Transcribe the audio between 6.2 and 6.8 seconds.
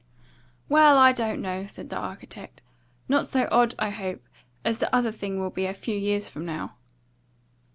from now."